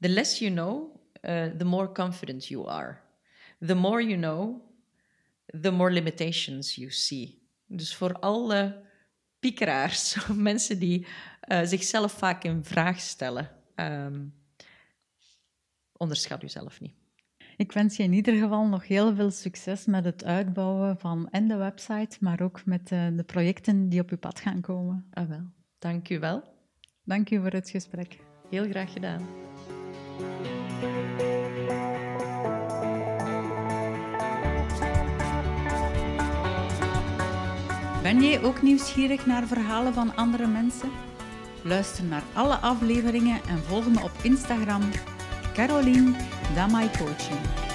The 0.00 0.08
less 0.08 0.38
you 0.38 0.52
know, 0.52 0.96
uh, 1.22 1.46
the 1.46 1.64
more 1.64 1.92
confident 1.92 2.46
you 2.46 2.68
are. 2.68 2.98
The 3.66 3.74
more 3.74 4.02
you 4.06 4.16
know, 4.16 4.62
the 5.60 5.70
more 5.70 5.90
limitations 5.90 6.74
you 6.74 6.90
see. 6.90 7.42
Dus 7.66 7.94
voor 7.94 8.12
alle 8.12 8.82
piekeraars, 9.38 10.26
mensen 10.34 10.78
die 10.78 11.06
uh, 11.48 11.60
zichzelf 11.64 12.12
vaak 12.12 12.44
in 12.44 12.64
vraag 12.64 13.00
stellen, 13.00 13.50
um, 13.76 14.34
onderschat 15.92 16.40
jezelf 16.40 16.80
niet. 16.80 16.94
Ik 17.56 17.72
wens 17.72 17.96
je 17.96 18.02
in 18.02 18.12
ieder 18.12 18.34
geval 18.34 18.66
nog 18.66 18.86
heel 18.86 19.14
veel 19.14 19.30
succes 19.30 19.84
met 19.84 20.04
het 20.04 20.24
uitbouwen 20.24 20.98
van 20.98 21.28
en 21.30 21.48
de 21.48 21.56
website, 21.56 22.16
maar 22.20 22.40
ook 22.40 22.64
met 22.64 22.88
de, 22.88 22.96
eh, 23.10 23.16
de 23.16 23.24
projecten 23.24 23.88
die 23.88 24.00
op 24.00 24.10
je 24.10 24.16
pad 24.16 24.40
gaan 24.40 24.60
komen. 24.60 25.06
Ah 25.10 25.28
wel, 25.28 25.44
dank 25.78 26.08
u 26.08 26.18
wel. 26.18 26.42
Dank 27.04 27.30
u 27.30 27.40
voor 27.40 27.52
het 27.52 27.70
gesprek. 27.70 28.18
Heel 28.50 28.68
graag 28.68 28.92
gedaan. 28.92 29.26
Ben 38.08 38.22
jij 38.22 38.42
ook 38.42 38.62
nieuwsgierig 38.62 39.26
naar 39.26 39.46
verhalen 39.46 39.94
van 39.94 40.16
andere 40.16 40.46
mensen? 40.46 40.90
Luister 41.62 42.04
naar 42.04 42.22
alle 42.32 42.54
afleveringen 42.54 43.40
en 43.48 43.58
volg 43.58 43.88
me 43.88 44.02
op 44.02 44.10
Instagram 44.22 44.82
Caroline 45.54 46.12
Damai 46.54 46.90
Coaching. 46.98 47.67